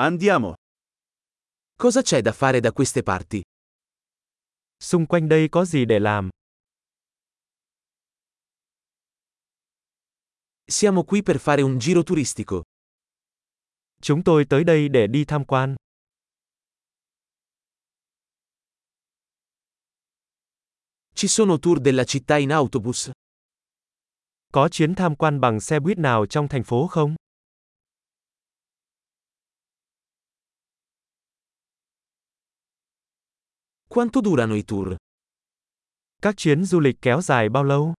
Andiamo. 0.00 0.54
Cosa 1.74 2.02
c'è 2.02 2.22
da 2.22 2.30
fare 2.32 2.60
da 2.60 2.70
queste 2.70 3.02
parti? 3.02 3.42
Xung 4.76 5.06
quanh 5.06 5.26
đây 5.26 5.48
có 5.48 5.64
gì 5.64 5.84
để 5.84 5.98
làm? 5.98 6.28
Siamo 10.64 11.02
qui 11.02 11.22
per 11.22 11.40
fare 11.40 11.62
un 11.62 11.80
giro 11.80 12.02
turistico. 12.02 12.62
Chúng 14.00 14.22
tôi 14.22 14.44
tới 14.48 14.64
đây 14.64 14.88
để 14.88 15.06
đi 15.06 15.24
tham 15.24 15.44
quan. 15.44 15.74
Ci 21.14 21.28
sono 21.28 21.58
tour 21.58 21.80
della 21.82 22.04
città 22.04 22.36
in 22.36 22.50
autobus? 22.50 23.10
Có 24.52 24.68
chuyến 24.68 24.94
tham 24.94 25.16
quan 25.16 25.40
bằng 25.40 25.60
xe 25.60 25.80
buýt 25.80 25.98
nào 25.98 26.26
trong 26.26 26.48
thành 26.48 26.64
phố 26.64 26.86
không? 26.86 27.14
Quanto 33.98 34.20
durano 34.20 34.54
i 34.54 34.62
tour? 34.62 34.96
Các 36.22 36.36
chuyến 36.36 36.64
du 36.64 36.80
lịch 36.80 36.96
kéo 37.02 37.20
dài 37.20 37.48
bao 37.48 37.64
lâu? 37.64 37.92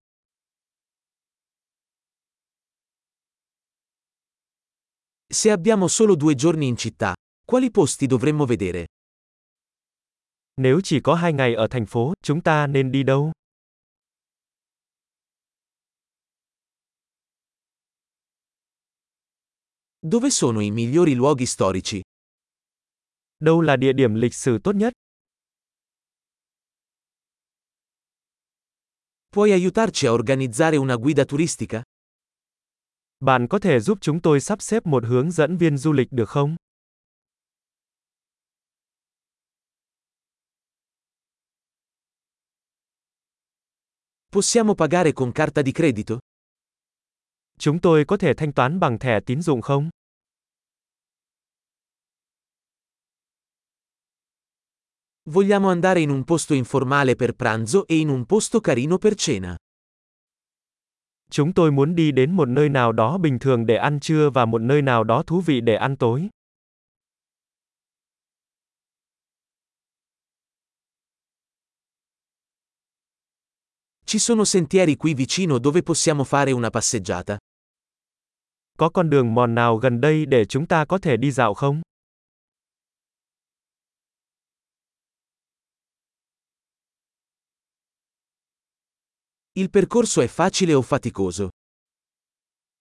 Se 5.30 5.50
abbiamo 5.50 5.88
solo 5.88 6.14
due 6.14 6.34
giorni 6.34 6.66
in 6.66 6.76
città, 6.76 7.14
quali 7.44 7.70
posti 7.70 8.06
dovremmo 8.06 8.46
vedere? 8.46 8.86
Nếu 10.56 10.80
chỉ 10.84 11.00
có 11.00 11.14
hai 11.14 11.32
ngày 11.32 11.54
ở 11.54 11.66
thành 11.70 11.86
phố, 11.86 12.12
chúng 12.22 12.42
ta 12.42 12.66
nên 12.66 12.92
đi 12.92 13.02
đâu? 13.02 13.32
Dove 20.02 20.30
sono 20.30 20.60
i 20.60 20.70
migliori 20.70 21.14
luoghi 21.14 21.46
storici? 21.46 22.00
Đâu 23.38 23.60
là 23.60 23.76
địa 23.76 23.92
điểm 23.92 24.14
lịch 24.14 24.34
sử 24.34 24.58
tốt 24.64 24.72
nhất? 24.72 24.92
Puoi 29.30 29.52
aiutarci 29.52 30.06
a 30.06 30.12
organizzare 30.12 30.76
una 30.76 30.96
guida 30.96 31.24
turistica? 31.24 31.82
Bạn 33.20 33.46
có 33.48 33.58
thể 33.58 33.80
giúp 33.80 33.98
chúng 34.00 34.20
tôi 34.22 34.40
sắp 34.40 34.62
xếp 34.62 34.86
một 34.86 35.04
hướng 35.04 35.30
dẫn 35.30 35.56
viên 35.56 35.76
du 35.76 35.92
lịch 35.92 36.12
được 36.12 36.28
không? 36.28 36.56
Possiamo 44.32 44.74
pagare 44.74 45.12
con 45.12 45.32
carta 45.32 45.62
di 45.62 45.72
credito? 45.72 46.18
Chúng 47.58 47.80
tôi 47.80 48.04
có 48.04 48.16
thể 48.16 48.34
thanh 48.34 48.52
toán 48.52 48.80
bằng 48.80 48.98
thẻ 48.98 49.20
tín 49.26 49.42
dụng 49.42 49.62
không? 49.62 49.90
Vogliamo 55.30 55.68
andare 55.68 56.00
in 56.00 56.08
un 56.08 56.24
posto 56.24 56.54
informale 56.54 57.14
per 57.14 57.34
pranzo 57.34 57.86
e 57.86 57.96
in 57.96 58.08
un 58.08 58.24
posto 58.24 58.60
carino 58.60 58.96
per 58.96 59.14
cena. 59.14 59.56
Chúng 61.30 61.52
tôi 61.52 61.70
muốn 61.70 61.94
đi 61.94 62.12
đến 62.12 62.32
một 62.32 62.48
nơi 62.48 62.68
nào 62.68 62.92
đó 62.92 63.18
bình 63.18 63.38
thường 63.38 63.66
để 63.66 63.76
ăn 63.76 64.00
trưa 64.00 64.30
và 64.30 64.44
một 64.44 64.60
nơi 64.60 64.82
nào 64.82 65.04
đó 65.04 65.22
thú 65.22 65.40
vị 65.40 65.60
để 65.60 65.76
ăn 65.76 65.96
tối. 65.96 66.28
Ci 74.06 74.18
sono 74.18 74.44
sentieri 74.44 74.96
qui 74.96 75.14
vicino 75.14 75.58
dove 75.64 75.82
possiamo 75.82 76.24
fare 76.24 76.52
una 76.52 76.70
passeggiata? 76.70 77.38
Có 78.78 78.88
con 78.88 79.10
đường 79.10 79.34
mòn 79.34 79.54
nào 79.54 79.76
gần 79.76 80.00
đây 80.00 80.26
để 80.26 80.44
chúng 80.44 80.66
ta 80.66 80.84
có 80.84 80.98
thể 80.98 81.16
đi 81.16 81.30
dạo 81.30 81.54
không? 81.54 81.80
Il 89.58 89.70
percorso 89.70 90.20
è 90.20 90.28
facile 90.28 90.72
o 90.72 90.82
faticoso? 90.82 91.48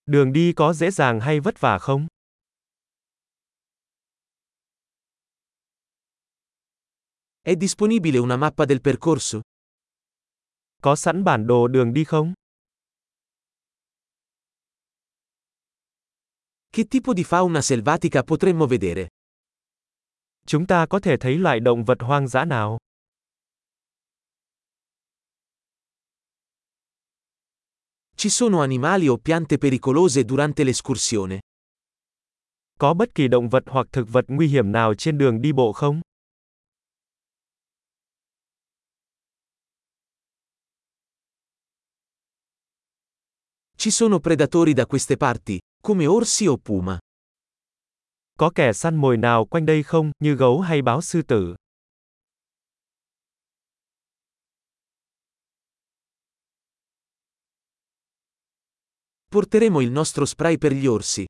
Đường 0.04 0.32
đi 0.32 0.54
có 0.54 0.74
dễ 0.74 0.92
dàng 0.92 1.20
hay 1.20 1.40
vất 1.40 1.60
vả 1.60 1.78
không? 1.80 2.06
È 7.42 7.56
disponibile 7.56 8.20
una 8.20 8.38
mappa 8.38 8.66
del 8.66 8.82
percorso? 8.82 9.42
Có 10.82 10.96
sẵn 10.96 11.24
bản 11.24 11.48
đồ 11.48 11.68
đường 11.68 11.94
đi 11.94 12.04
không? 12.04 12.34
Che 16.72 16.84
tipo 16.84 17.14
di 17.14 17.24
fauna 17.24 17.62
selvatica 17.62 18.24
potremmo 18.24 18.68
vedere? 18.68 19.08
Chúng 20.46 20.68
ta 20.68 20.86
có 20.90 21.00
thể 21.00 21.18
thấy 21.20 21.38
loại 21.38 21.60
động 21.60 21.86
vật 21.86 21.98
hoang 22.02 22.28
dã 22.28 22.46
nào? 22.46 22.78
Ci 28.20 28.30
sono 28.32 28.62
animali 28.62 29.08
o 29.08 29.20
piante 29.20 29.60
pericolose 29.60 30.24
durante 30.26 30.64
l'escursione? 30.64 31.40
Có 32.80 32.94
bất 32.94 33.16
kỳ 33.16 33.28
động 33.28 33.50
vật 33.50 33.64
hoặc 33.68 33.88
thực 33.92 34.10
vật 34.10 34.26
nguy 34.28 34.48
hiểm 34.48 34.72
nào 34.72 34.94
trên 34.94 35.18
đường 35.18 35.42
đi 35.42 35.52
bộ 35.54 35.74
không? 35.74 36.02
Ci 43.78 43.92
sono 43.92 44.20
predatori 44.20 44.74
da 44.74 44.86
queste 44.86 45.16
parti, 45.16 45.60
come 45.84 46.08
orsi 46.08 46.48
o 46.48 46.58
puma? 46.58 47.00
Có 48.38 48.50
kẻ 48.56 48.74
săn 48.74 48.96
mồi 48.96 49.18
nào 49.18 49.46
quanh 49.46 49.66
đây 49.66 49.84
không, 49.84 50.12
như 50.20 50.36
gấu 50.36 50.62
hay 50.62 50.82
báo 50.82 51.02
sư 51.02 51.22
tử? 51.22 51.56
Porteremo 59.30 59.82
il 59.82 59.92
nostro 59.92 60.26
spray 60.26 60.58
per 60.58 60.72
gli 60.72 60.86
orsi. 60.86 61.26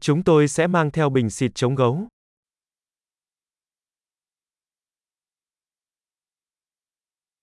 Chúng 0.00 0.22
tôi 0.22 0.48
sẽ 0.48 0.66
mang 0.66 0.90
theo 0.90 1.10
bình 1.10 1.30
xịt 1.30 1.54
chống 1.54 1.74
gấu. 1.74 2.06